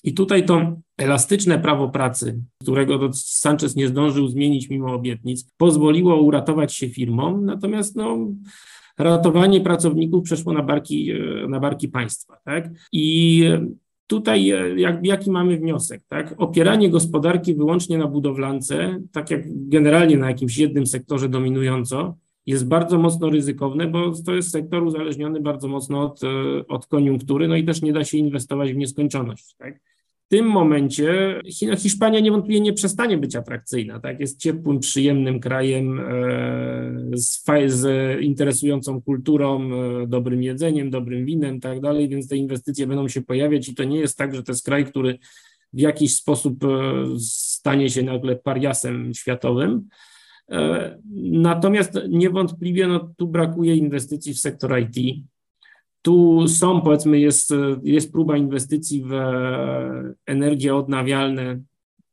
I 0.04 0.14
tutaj 0.14 0.44
to 0.44 0.76
elastyczne 0.98 1.58
prawo 1.58 1.88
pracy, 1.88 2.40
którego 2.62 3.10
Sanchez 3.12 3.76
nie 3.76 3.88
zdążył 3.88 4.28
zmienić 4.28 4.70
mimo 4.70 4.94
obietnic, 4.94 5.50
pozwoliło 5.56 6.22
uratować 6.22 6.74
się 6.74 6.88
firmom, 6.88 7.44
natomiast 7.44 7.96
no, 7.96 8.18
ratowanie 8.98 9.60
pracowników 9.60 10.24
przeszło 10.24 10.52
na 10.52 10.62
barki, 10.62 11.12
na 11.48 11.60
barki 11.60 11.88
państwa. 11.88 12.36
Tak? 12.44 12.70
I 12.92 13.44
tutaj 14.06 14.46
jak, 14.76 15.06
jaki 15.06 15.30
mamy 15.30 15.56
wniosek? 15.56 16.02
Tak? 16.08 16.34
Opieranie 16.38 16.90
gospodarki 16.90 17.54
wyłącznie 17.54 17.98
na 17.98 18.06
budowlance, 18.06 19.00
tak 19.12 19.30
jak 19.30 19.42
generalnie 19.46 20.16
na 20.16 20.28
jakimś 20.28 20.58
jednym 20.58 20.86
sektorze 20.86 21.28
dominująco, 21.28 22.16
jest 22.48 22.68
bardzo 22.68 22.98
mocno 22.98 23.30
ryzykowne, 23.30 23.86
bo 23.86 24.12
to 24.26 24.34
jest 24.34 24.50
sektor 24.50 24.82
uzależniony 24.82 25.40
bardzo 25.40 25.68
mocno 25.68 26.02
od, 26.02 26.24
e, 26.24 26.28
od 26.68 26.86
koniunktury, 26.86 27.48
no 27.48 27.56
i 27.56 27.64
też 27.64 27.82
nie 27.82 27.92
da 27.92 28.04
się 28.04 28.18
inwestować 28.18 28.72
w 28.72 28.76
nieskończoność. 28.76 29.54
Tak? 29.58 29.80
W 30.26 30.28
tym 30.28 30.46
momencie 30.46 31.40
Hiszpania 31.78 32.20
niewątpliwie 32.20 32.60
nie 32.60 32.72
przestanie 32.72 33.18
być 33.18 33.36
atrakcyjna. 33.36 34.00
Tak? 34.00 34.20
Jest 34.20 34.40
ciepłym, 34.40 34.80
przyjemnym 34.80 35.40
krajem 35.40 36.00
e, 36.00 36.04
z, 37.12 37.44
z 37.66 38.20
interesującą 38.20 39.02
kulturą, 39.02 39.70
e, 39.72 40.06
dobrym 40.06 40.42
jedzeniem, 40.42 40.90
dobrym 40.90 41.24
winem 41.24 41.60
tak 41.60 41.80
dalej, 41.80 42.08
więc 42.08 42.28
te 42.28 42.36
inwestycje 42.36 42.86
będą 42.86 43.08
się 43.08 43.22
pojawiać 43.22 43.68
i 43.68 43.74
to 43.74 43.84
nie 43.84 43.98
jest 43.98 44.18
tak, 44.18 44.34
że 44.34 44.42
to 44.42 44.52
jest 44.52 44.64
kraj, 44.64 44.84
który 44.84 45.18
w 45.72 45.80
jakiś 45.80 46.14
sposób 46.14 46.64
stanie 47.20 47.90
się 47.90 48.02
nagle 48.02 48.36
pariasem 48.36 49.14
światowym. 49.14 49.88
E, 50.50 50.98
natomiast 51.32 51.98
niewątpliwie 52.08 52.86
no, 52.86 53.14
tu 53.16 53.28
brakuje 53.28 53.76
inwestycji 53.76 54.34
w 54.34 54.40
sektor 54.40 54.80
IT. 54.80 55.16
Tu 56.02 56.48
są, 56.48 56.80
powiedzmy, 56.80 57.20
jest, 57.20 57.54
jest 57.82 58.12
próba 58.12 58.36
inwestycji 58.36 59.04
w 59.04 59.12
energie 60.26 60.74
odnawialne. 60.74 61.60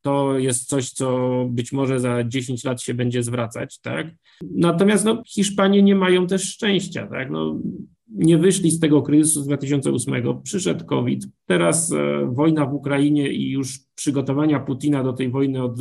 To 0.02 0.38
jest 0.38 0.68
coś, 0.68 0.92
co 0.92 1.30
być 1.50 1.72
może 1.72 2.00
za 2.00 2.24
10 2.24 2.64
lat 2.64 2.82
się 2.82 2.94
będzie 2.94 3.24
zwracać, 3.24 3.80
tak? 3.80 4.08
Natomiast 4.42 5.06
no, 5.06 5.24
Hiszpanie 5.28 5.84
nie 5.84 5.96
mają 5.96 6.28
też 6.28 6.44
szczęścia, 6.44 7.08
tak? 7.08 7.32
No, 7.32 7.60
nie 8.08 8.38
wyszli 8.38 8.72
z 8.72 8.80
tego 8.80 9.02
kryzysu 9.02 9.42
z 9.42 9.48
2008, 9.48 10.42
przyszedł 10.44 10.86
COVID, 10.86 11.28
teraz 11.46 11.92
e, 11.92 12.26
wojna 12.32 12.66
w 12.66 12.74
Ukrainie 12.74 13.34
i 13.34 13.52
już 13.52 13.80
przygotowania 13.96 14.60
Putina 14.60 15.04
do 15.04 15.14
tej 15.14 15.30
wojny 15.30 15.64
od 15.64 15.80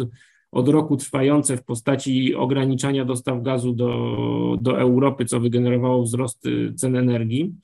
od 0.55 0.69
roku 0.69 0.97
trwające 0.97 1.57
w 1.57 1.65
postaci 1.65 2.35
ograniczania 2.35 3.05
dostaw 3.05 3.43
gazu 3.43 3.73
do, 3.73 4.59
do 4.61 4.81
Europy, 4.81 5.25
co 5.25 5.41
wygenerowało 5.41 6.03
wzrost 6.03 6.49
cen 6.77 6.97
energii. 6.97 7.55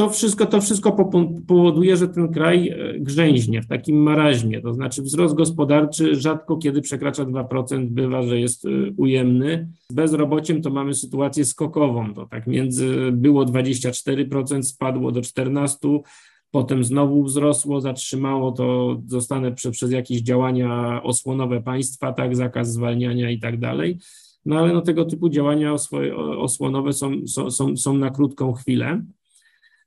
To 0.00 0.10
wszystko, 0.10 0.46
to 0.46 0.60
wszystko 0.60 1.10
powoduje, 1.46 1.96
że 1.96 2.08
ten 2.08 2.32
kraj 2.32 2.68
e, 2.68 2.98
grzęźnie 2.98 3.62
w 3.62 3.66
takim 3.66 3.96
maraźmie, 4.02 4.60
to 4.60 4.74
znaczy 4.74 5.02
wzrost 5.02 5.34
gospodarczy 5.34 6.14
rzadko 6.14 6.56
kiedy 6.56 6.80
przekracza 6.80 7.24
2%, 7.24 7.86
bywa, 7.86 8.22
że 8.22 8.40
jest 8.40 8.64
e, 8.64 8.68
ujemny. 8.96 9.68
Z 9.90 9.94
bezrobociem 9.94 10.62
to 10.62 10.70
mamy 10.70 10.94
sytuację 10.94 11.44
skokową, 11.44 12.14
to 12.14 12.26
tak 12.26 12.46
między 12.46 13.12
było 13.12 13.44
24%, 13.44 14.62
spadło 14.62 15.12
do 15.12 15.20
14%, 15.20 16.00
potem 16.50 16.84
znowu 16.84 17.22
wzrosło, 17.22 17.80
zatrzymało 17.80 18.52
to, 18.52 18.96
zostanę 19.06 19.52
prze, 19.52 19.70
przez 19.70 19.92
jakieś 19.92 20.20
działania 20.20 21.02
osłonowe 21.02 21.62
państwa, 21.62 22.12
tak, 22.12 22.36
zakaz 22.36 22.72
zwalniania 22.72 23.30
i 23.30 23.40
tak 23.40 23.60
dalej. 23.60 23.98
No 24.44 24.58
ale 24.58 24.72
no, 24.72 24.80
tego 24.80 25.04
typu 25.04 25.28
działania 25.28 25.74
osłonowe 26.38 26.92
są, 26.92 27.26
są, 27.26 27.50
są, 27.50 27.76
są 27.76 27.94
na 27.94 28.10
krótką 28.10 28.52
chwilę. 28.52 29.02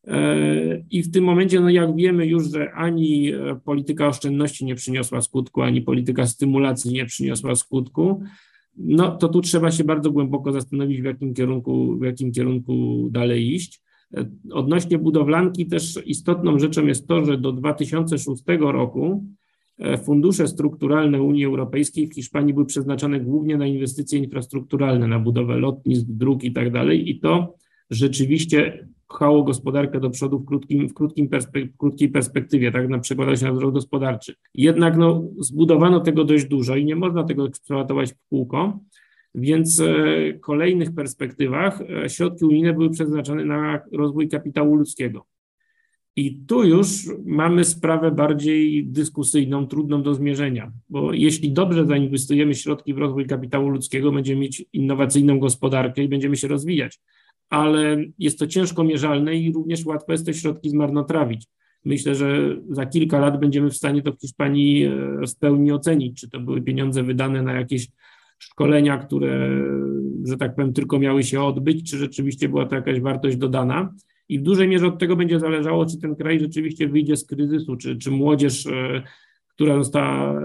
E, 0.08 0.84
I 0.90 1.04
w 1.04 1.12
tym 1.12 1.24
momencie, 1.24 1.60
no 1.60 1.70
jak 1.70 1.96
wiemy 1.96 2.26
już, 2.26 2.52
że 2.52 2.72
ani 2.72 3.32
polityka 3.66 4.08
oszczędności 4.08 4.66
nie 4.66 4.76
przyniosła 4.76 5.22
skutku, 5.22 5.62
ani 5.62 5.82
polityka 5.82 6.28
stymulacji 6.28 6.94
nie 6.94 7.06
przyniosła 7.06 7.56
skutku, 7.56 8.24
no 8.78 9.18
to 9.18 9.30
tu 9.30 9.42
trzeba 9.42 9.72
się 9.72 9.84
bardzo 9.84 10.12
głęboko 10.12 10.52
zastanowić, 10.52 11.02
w 11.02 11.06
jakim 11.06 11.34
kierunku, 11.34 11.98
w 12.00 12.04
jakim 12.04 12.32
kierunku 12.32 13.08
dalej 13.12 13.54
iść. 13.54 13.82
Odnośnie 14.52 14.98
budowlanki 14.98 15.66
też 15.66 16.00
istotną 16.06 16.60
rzeczą 16.60 16.86
jest 16.86 17.08
to, 17.08 17.26
że 17.26 17.38
do 17.38 17.52
2006 17.52 18.44
roku 18.60 19.24
e, 19.80 19.98
fundusze 19.98 20.48
strukturalne 20.48 21.22
Unii 21.22 21.46
Europejskiej 21.46 22.08
w 22.08 22.14
Hiszpanii 22.14 22.54
były 22.54 22.66
przeznaczone 22.66 23.20
głównie 23.20 23.58
na 23.58 23.68
inwestycje 23.68 24.20
infrastrukturalne, 24.20 25.08
na 25.08 25.20
budowę 25.20 25.58
lotnisk, 25.58 26.06
dróg 26.08 26.44
i 26.44 26.52
tak 26.52 26.72
dalej. 26.72 27.10
I 27.10 27.20
to 27.20 27.56
rzeczywiście 27.90 28.88
pchało 29.10 29.44
gospodarkę 29.44 30.00
do 30.00 30.10
przodu 30.10 30.40
w, 30.40 30.46
krótkim, 30.46 30.90
w 30.90 30.94
krótkim 30.94 31.30
krótkiej 31.78 32.10
perspektywie, 32.10 32.72
tak, 32.72 32.90
na 32.90 33.00
przekładać 33.00 33.40
się 33.40 33.46
na 33.46 33.54
wzrost 33.54 33.74
gospodarczy. 33.74 34.36
Jednak 34.54 34.98
no, 34.98 35.24
zbudowano 35.40 36.00
tego 36.00 36.24
dość 36.24 36.46
dużo 36.46 36.76
i 36.76 36.86
nie 36.86 36.96
można 36.96 37.24
tego 37.24 37.46
eksploatować 37.48 38.14
w 38.14 38.30
kółko, 38.30 38.80
więc 39.36 39.82
w 39.82 39.84
e, 39.84 40.34
kolejnych 40.34 40.96
perspektywach 40.96 41.82
e, 41.82 42.10
środki 42.10 42.46
unijne 42.46 42.74
były 42.74 42.90
przeznaczone 42.90 43.46
na 43.46 43.82
rozwój 43.92 44.30
kapitału 44.30 44.76
ludzkiego. 44.76 45.26
I 46.16 46.40
tu 46.48 46.64
już 46.64 47.10
mamy 47.26 47.64
sprawę 47.64 48.12
bardziej 48.12 48.86
dyskusyjną, 48.86 49.68
trudną 49.68 50.04
do 50.04 50.14
zmierzenia, 50.14 50.72
bo 50.90 51.14
jeśli 51.14 51.52
dobrze 51.52 51.86
zainwestujemy 51.86 52.56
środki 52.56 52.94
w 52.94 52.98
rozwój 52.98 53.26
kapitału 53.28 53.70
ludzkiego, 53.70 54.12
będziemy 54.12 54.42
mieć 54.42 54.66
innowacyjną 54.74 55.40
gospodarkę 55.40 56.04
i 56.04 56.10
będziemy 56.10 56.38
się 56.38 56.48
rozwijać, 56.48 57.00
ale 57.50 57.98
jest 58.20 58.40
to 58.40 58.48
ciężko 58.48 58.84
mierzalne 58.84 59.36
i 59.36 59.54
również 59.54 59.86
łatwo 59.86 60.12
jest 60.12 60.26
te 60.26 60.34
środki 60.34 60.70
zmarnotrawić. 60.70 61.48
Myślę, 61.86 62.16
że 62.16 62.58
za 62.70 62.86
kilka 62.86 63.20
lat 63.20 63.40
będziemy 63.40 63.70
w 63.70 63.76
stanie 63.76 64.02
to 64.02 64.12
w 64.12 64.22
Hiszpanii 64.22 64.86
e, 64.86 64.92
w 65.28 65.36
pełni 65.40 65.72
ocenić, 65.72 66.22
czy 66.22 66.30
to 66.30 66.40
były 66.40 66.62
pieniądze 66.62 67.04
wydane 67.04 67.42
na 67.42 67.54
jakieś 67.54 67.88
szkolenia, 68.40 68.98
które, 68.98 69.62
że 70.26 70.38
tak 70.38 70.56
powiem, 70.56 70.74
tylko 70.74 71.00
miały 71.00 71.24
się 71.24 71.42
odbyć, 71.42 71.92
czy 71.92 71.98
rzeczywiście 71.98 72.50
była 72.50 72.66
to 72.66 72.76
jakaś 72.76 73.00
wartość 73.00 73.38
dodana. 73.38 73.94
I 74.30 74.40
w 74.40 74.44
dużej 74.44 74.68
mierze 74.68 74.88
od 74.88 75.00
tego 75.00 75.16
będzie 75.16 75.40
zależało, 75.40 75.86
czy 75.86 75.98
ten 75.98 76.16
kraj 76.16 76.40
rzeczywiście 76.40 76.88
wyjdzie 76.88 77.18
z 77.18 77.26
kryzysu, 77.26 77.76
czy, 77.76 77.98
czy 77.98 78.12
młodzież, 78.12 78.66
e, 78.66 79.04
która 79.48 79.84
została, 79.84 80.42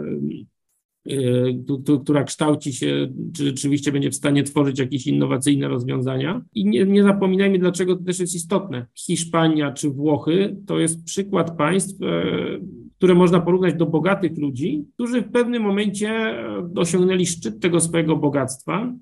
e, 1.09 1.99
która 2.03 2.25
kształci 2.25 2.73
się, 2.73 3.13
czy 3.37 3.45
rzeczywiście 3.45 3.93
będzie 3.93 4.11
w 4.11 4.15
stanie 4.15 4.43
tworzyć 4.43 4.79
jakieś 4.79 5.07
innowacyjne 5.07 5.69
rozwiązania. 5.69 6.43
I 6.55 6.65
nie, 6.65 6.85
nie 6.85 7.03
zapominajmy, 7.03 7.59
dlaczego 7.59 7.97
to 7.97 8.05
też 8.05 8.19
jest 8.19 8.35
istotne. 8.35 8.87
Hiszpania 8.95 9.73
czy 9.73 9.91
Włochy 9.91 10.57
to 10.67 10.79
jest 10.79 11.05
przykład 11.05 11.57
państw, 11.57 12.03
e, 12.03 12.59
które 12.99 13.15
można 13.15 13.41
porównać 13.41 13.75
do 13.75 13.87
bogatych 13.87 14.39
ludzi, 14.39 14.85
którzy 14.95 15.23
w 15.23 15.31
pewnym 15.31 15.63
momencie 15.63 16.11
e, 16.11 16.71
osiągnęli 16.77 17.27
szczyt 17.27 17.61
tego 17.61 17.81
swojego 17.81 18.17
bogactwa 18.17 18.93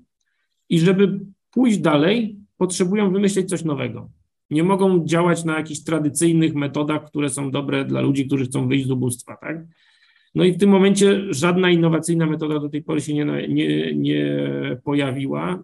i 0.69 0.79
żeby 0.79 1.19
pójść 1.51 1.77
dalej, 1.77 2.37
potrzebują 2.57 3.11
wymyślić 3.11 3.49
coś 3.49 3.63
nowego. 3.63 4.09
Nie 4.49 4.63
mogą 4.63 5.05
działać 5.05 5.45
na 5.45 5.57
jakichś 5.57 5.79
tradycyjnych 5.83 6.55
metodach, 6.55 7.05
które 7.05 7.29
są 7.29 7.51
dobre 7.51 7.85
dla 7.85 8.01
ludzi, 8.01 8.27
którzy 8.27 8.45
chcą 8.45 8.67
wyjść 8.67 8.87
z 8.87 8.91
ubóstwa, 8.91 9.37
tak? 9.37 9.65
No 10.35 10.43
i 10.43 10.51
w 10.51 10.57
tym 10.57 10.69
momencie 10.69 11.33
żadna 11.33 11.69
innowacyjna 11.69 12.25
metoda 12.25 12.59
do 12.59 12.69
tej 12.69 12.83
pory 12.83 13.01
się 13.01 13.13
nie, 13.13 13.47
nie, 13.47 13.95
nie 13.95 14.49
pojawiła. 14.83 15.63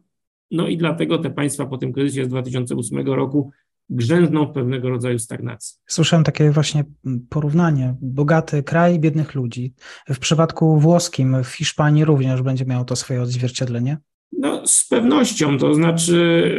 No 0.51 0.67
i 0.67 0.77
dlatego 0.77 1.17
te 1.17 1.29
państwa 1.29 1.65
po 1.65 1.77
tym 1.77 1.93
kryzysie 1.93 2.25
z 2.25 2.27
2008 2.27 3.07
roku 3.07 3.51
grzęzną 3.89 4.45
w 4.45 4.53
pewnego 4.53 4.89
rodzaju 4.89 5.19
stagnacji. 5.19 5.77
Słyszałem 5.87 6.23
takie 6.23 6.51
właśnie 6.51 6.83
porównanie. 7.29 7.95
Bogaty 8.01 8.63
kraj 8.63 8.99
biednych 8.99 9.35
ludzi. 9.35 9.73
W 10.09 10.19
przypadku 10.19 10.79
włoskim, 10.79 11.43
w 11.43 11.47
Hiszpanii 11.47 12.05
również 12.05 12.41
będzie 12.41 12.65
miało 12.65 12.85
to 12.85 12.95
swoje 12.95 13.21
odzwierciedlenie? 13.21 13.97
No, 14.31 14.67
z 14.67 14.87
pewnością. 14.87 15.57
To 15.57 15.73
znaczy, 15.73 16.51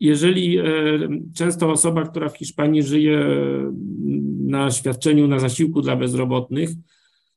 jeżeli 0.00 0.58
często 1.34 1.70
osoba, 1.70 2.02
która 2.02 2.28
w 2.28 2.38
Hiszpanii 2.38 2.82
żyje 2.82 3.26
na 4.46 4.70
świadczeniu, 4.70 5.28
na 5.28 5.38
zasiłku 5.38 5.82
dla 5.82 5.96
bezrobotnych, 5.96 6.70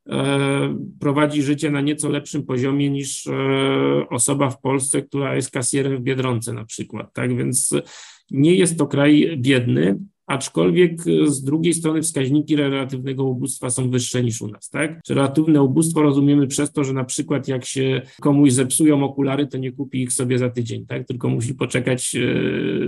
e, 0.09 0.77
prowadzi 0.99 1.43
życie 1.43 1.71
na 1.71 1.81
nieco 1.81 2.09
lepszym 2.09 2.45
poziomie 2.45 2.89
niż 2.89 3.27
e, 3.27 3.33
osoba 4.09 4.49
w 4.49 4.61
Polsce, 4.61 5.01
która 5.01 5.35
jest 5.35 5.51
kasjerem 5.51 5.97
w 5.97 6.01
Biedronce 6.01 6.53
na 6.53 6.65
przykład. 6.65 7.13
Tak 7.13 7.37
więc 7.37 7.73
nie 8.31 8.55
jest 8.55 8.77
to 8.77 8.87
kraj 8.87 9.37
biedny, 9.37 9.99
aczkolwiek 10.27 11.01
z 11.25 11.43
drugiej 11.43 11.73
strony 11.73 12.01
wskaźniki 12.01 12.55
relatywnego 12.55 13.23
ubóstwa 13.23 13.69
są 13.69 13.89
wyższe 13.89 14.23
niż 14.23 14.41
u 14.41 14.47
nas, 14.47 14.69
tak? 14.69 15.01
Relatywne 15.09 15.63
ubóstwo 15.63 16.01
rozumiemy 16.01 16.47
przez 16.47 16.71
to, 16.71 16.83
że 16.83 16.93
na 16.93 17.03
przykład 17.03 17.47
jak 17.47 17.65
się 17.65 18.01
komuś 18.21 18.51
zepsują 18.51 19.03
okulary, 19.03 19.47
to 19.47 19.57
nie 19.57 19.71
kupi 19.71 20.01
ich 20.01 20.13
sobie 20.13 20.37
za 20.37 20.49
tydzień, 20.49 20.85
tak? 20.85 21.07
Tylko 21.07 21.29
musi 21.29 21.55
poczekać 21.55 22.15
e, 22.15 22.19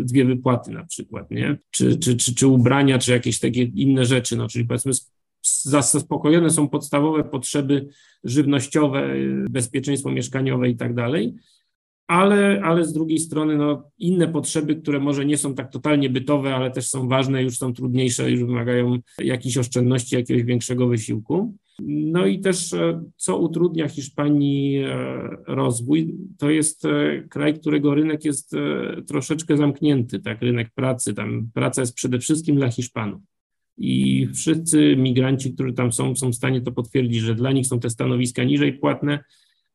dwie 0.01 0.25
wypłaty 0.25 0.71
na 0.71 0.85
przykład, 0.85 1.31
nie? 1.31 1.57
Czy, 1.71 1.97
czy, 1.97 2.17
czy, 2.17 2.35
czy 2.35 2.47
ubrania, 2.47 2.99
czy 2.99 3.11
jakieś 3.11 3.39
takie 3.39 3.63
inne 3.63 4.05
rzeczy, 4.05 4.37
no 4.37 4.47
czyli 4.47 4.65
powiedzmy 4.65 4.91
zaspokojone 5.63 6.49
są 6.49 6.69
podstawowe 6.69 7.23
potrzeby 7.23 7.87
żywnościowe, 8.23 9.09
bezpieczeństwo 9.49 10.11
mieszkaniowe 10.11 10.69
i 10.69 10.75
tak 10.75 10.93
dalej 10.93 11.33
ale, 12.07 12.61
ale 12.63 12.85
z 12.85 12.93
drugiej 12.93 13.19
strony 13.19 13.57
no, 13.57 13.89
inne 13.99 14.27
potrzeby, 14.27 14.75
które 14.75 14.99
może 14.99 15.25
nie 15.25 15.37
są 15.37 15.55
tak 15.55 15.71
totalnie 15.71 16.09
bytowe, 16.09 16.55
ale 16.55 16.71
też 16.71 16.87
są 16.87 17.07
ważne, 17.07 17.43
już 17.43 17.57
są 17.57 17.73
trudniejsze, 17.73 18.31
już 18.31 18.43
wymagają 18.43 18.97
jakiejś 19.19 19.57
oszczędności, 19.57 20.15
jakiegoś 20.15 20.43
większego 20.43 20.87
wysiłku. 20.87 21.55
No 21.81 22.25
i 22.25 22.39
też 22.39 22.73
e, 22.73 23.03
co 23.17 23.37
utrudnia 23.37 23.87
Hiszpanii 23.87 24.77
e, 24.77 24.95
rozwój, 25.47 26.15
to 26.37 26.49
jest 26.49 26.85
e, 26.85 27.23
kraj, 27.29 27.59
którego 27.59 27.95
rynek 27.95 28.25
jest 28.25 28.55
troszeczkę 29.07 29.57
zamknięty, 29.57 30.19
tak, 30.19 30.41
rynek 30.41 30.69
pracy, 30.75 31.13
tam 31.13 31.49
praca 31.53 31.81
jest 31.81 31.93
przede 31.93 32.19
wszystkim 32.19 32.55
dla 32.55 32.71
Hiszpanów. 32.71 33.21
I 33.77 34.27
wszyscy 34.35 34.95
migranci, 34.97 35.53
którzy 35.53 35.73
tam 35.73 35.91
są, 35.91 36.15
są 36.15 36.29
w 36.29 36.35
stanie 36.35 36.61
to 36.61 36.71
potwierdzić, 36.71 37.21
że 37.21 37.35
dla 37.35 37.51
nich 37.51 37.67
są 37.67 37.79
te 37.79 37.89
stanowiska 37.89 38.43
niżej 38.43 38.73
płatne, 38.73 39.19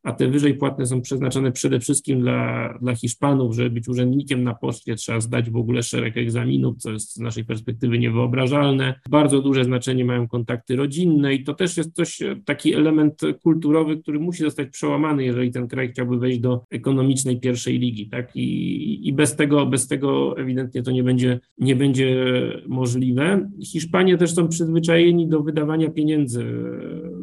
a 0.09 0.13
te 0.13 0.29
wyżej 0.29 0.55
płatne 0.55 0.87
są 0.87 1.03
przeznaczone 1.03 1.53
przede 1.53 1.81
wszystkim 1.81 2.21
dla, 2.21 2.75
dla 2.83 2.95
Hiszpanów, 2.95 3.55
żeby 3.55 3.71
być 3.71 3.89
urzędnikiem 3.89 4.45
na 4.45 4.55
poczcie 4.55 4.95
trzeba 4.95 5.21
zdać 5.21 5.51
w 5.51 5.57
ogóle 5.57 5.83
szereg 5.83 6.17
egzaminów, 6.17 6.77
co 6.79 6.91
jest 6.91 7.15
z 7.15 7.19
naszej 7.19 7.45
perspektywy 7.45 7.99
niewyobrażalne. 7.99 8.95
Bardzo 9.11 9.43
duże 9.43 9.65
znaczenie 9.65 10.05
mają 10.05 10.29
kontakty 10.29 10.77
rodzinne 10.77 11.35
i 11.35 11.45
to 11.45 11.55
też 11.55 11.77
jest 11.77 11.95
coś, 11.95 12.21
taki 12.45 12.75
element 12.75 13.21
kulturowy, 13.43 13.97
który 13.97 14.19
musi 14.19 14.43
zostać 14.43 14.69
przełamany, 14.69 15.25
jeżeli 15.25 15.51
ten 15.51 15.69
kraj 15.69 15.89
chciałby 15.89 16.19
wejść 16.19 16.41
do 16.41 16.65
ekonomicznej 16.71 17.41
pierwszej 17.41 17.79
ligi, 17.79 18.09
tak? 18.09 18.37
I, 18.37 19.09
i 19.09 19.13
bez 19.13 19.37
tego, 19.37 19.67
bez 19.67 19.89
tego 19.89 20.39
ewidentnie 20.39 20.83
to 20.83 20.91
nie 20.91 21.03
będzie, 21.03 21.41
nie 21.59 21.77
będzie 21.77 22.27
możliwe. 22.69 23.51
Hiszpanie 23.65 24.19
też 24.19 24.35
są 24.35 24.49
przyzwyczajeni 24.49 25.29
do 25.29 25.43
wydawania 25.43 25.91
pieniędzy 25.91 26.45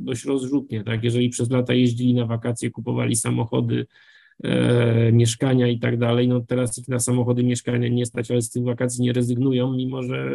dość 0.06 0.26
rozrzutnie, 0.26 0.84
tak? 0.84 1.04
Jeżeli 1.04 1.30
przez 1.30 1.50
lata 1.50 1.74
jeździli 1.74 2.14
na 2.14 2.26
wakacje, 2.26 2.72
kupowali 2.72 3.16
samochody, 3.16 3.86
e, 4.44 5.12
mieszkania 5.12 5.68
i 5.68 5.80
tak 5.80 5.98
dalej. 5.98 6.28
No 6.28 6.42
teraz 6.42 6.78
ich 6.78 6.88
na 6.88 7.00
samochody, 7.00 7.44
mieszkania 7.44 7.88
nie 7.88 8.06
stać, 8.06 8.32
ale 8.32 8.42
z 8.42 8.50
tych 8.50 8.64
wakacji 8.64 9.04
nie 9.04 9.14
rezygnują, 9.14 9.74
mimo 9.74 10.04
że 10.04 10.32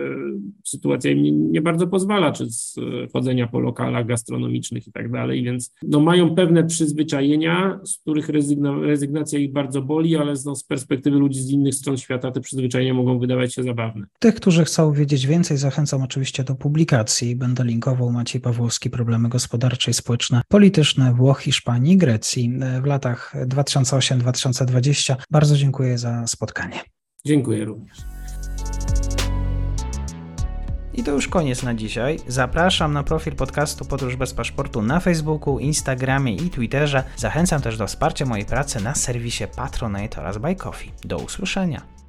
sytuacja 0.65 1.11
im 1.11 1.23
nie, 1.23 1.33
nie 1.33 1.63
bardzo 1.63 1.87
pozwala, 1.87 2.33
czy 2.33 2.51
z 2.51 2.77
chodzenia 3.13 3.47
po 3.47 3.61
lokalach 3.61 4.07
gastronomicznych 4.07 4.89
i 4.89 4.93
tak 4.93 5.13
dalej, 5.13 5.43
więc 5.43 5.75
no 5.83 6.01
mają 6.01 6.35
pewne 6.35 6.65
przyzwyczajenia, 6.65 7.81
z 7.85 7.99
których 7.99 8.29
rezygna, 8.29 8.81
rezygnacja 8.81 9.39
ich 9.39 9.53
bardzo 9.53 9.83
boli, 9.83 10.17
ale 10.17 10.35
no, 10.45 10.57
z 10.57 10.65
perspektywy 10.65 11.19
ludzi 11.19 11.41
z 11.41 11.51
innych 11.51 11.75
stron 11.75 11.97
świata 11.97 12.31
te 12.31 12.41
przyzwyczajenia 12.41 12.95
mogą 12.95 13.19
wydawać 13.19 13.55
się 13.55 13.63
zabawne. 13.63 14.07
Tych, 14.19 14.35
którzy 14.35 14.65
chcą 14.65 14.93
wiedzieć 14.93 15.27
więcej, 15.27 15.57
zachęcam 15.57 16.03
oczywiście 16.03 16.45
do 16.45 16.55
publikacji. 16.55 17.37
Będę 17.37 17.65
linkował 17.65 18.13
Maciej 18.13 18.41
Pawłowski, 18.41 18.91
problemy 18.91 19.29
gospodarcze 19.29 19.91
i 19.91 19.95
społeczne, 19.95 20.43
polityczne 20.49 21.15
Włoch, 21.15 21.41
Hiszpanii, 21.41 21.97
Grecji 21.97 22.53
w 22.83 22.87
latach 22.87 23.35
2000 23.47 23.90
2008-2020. 23.99 25.17
Bardzo 25.31 25.57
dziękuję 25.57 25.99
za 25.99 26.27
spotkanie. 26.27 26.81
Dziękuję 27.25 27.65
również. 27.65 27.99
I 30.95 31.03
to 31.03 31.11
już 31.11 31.29
koniec 31.29 31.63
na 31.63 31.75
dzisiaj. 31.75 32.19
Zapraszam 32.29 32.93
na 32.93 33.03
profil 33.03 33.35
podcastu 33.35 33.85
Podróż 33.85 34.17
bez 34.17 34.35
paszportu 34.35 34.83
na 34.83 35.01
Facebooku, 35.01 35.59
Instagramie 35.59 36.37
i 36.37 36.51
Twitterze. 36.51 37.05
Zachęcam 37.17 37.63
też 37.63 37.77
do 37.77 37.87
wsparcia 37.87 38.27
mojej 38.27 38.47
pracy 38.47 38.81
na 38.81 38.95
serwisie 38.95 39.45
Patronite 39.57 40.21
oraz 40.21 40.39
Buy 40.39 40.55
Coffee. 40.55 40.93
Do 41.05 41.19
usłyszenia. 41.19 42.00